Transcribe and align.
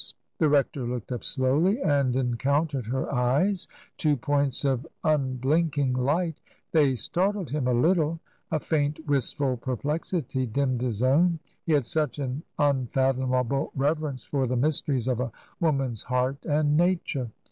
The 0.39 0.49
rector 0.49 0.83
looked 0.83 1.11
up 1.11 1.23
slowly 1.23 1.79
and 1.79 2.15
encountered 2.15 2.87
her 2.87 3.13
eyes— 3.13 3.67
^two 3.99 4.19
points 4.19 4.65
of 4.65 4.87
unblinking 5.03 5.93
light. 5.93 6.41
They 6.71 6.95
startled 6.95 7.51
him 7.51 7.67
a 7.67 7.73
little. 7.73 8.19
A 8.51 8.59
faint, 8.59 9.05
wistful 9.05 9.57
perplexity 9.57 10.47
dimmed 10.47 10.81
his 10.81 11.03
own. 11.03 11.37
He 11.67 11.73
had 11.73 11.85
such 11.85 12.17
an 12.17 12.41
unfathomable 12.57 13.71
reverence 13.75 14.23
for 14.23 14.47
the 14.47 14.55
mysteries 14.57 15.07
of 15.07 15.19
a 15.19 15.31
woman's 15.59 16.01
heart 16.01 16.47
and 16.47 16.75
nature. 16.75 17.29